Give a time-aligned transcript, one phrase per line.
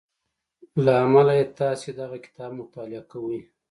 [0.83, 3.39] له امله يې تاسې دغه کتاب مطالعه کوئ.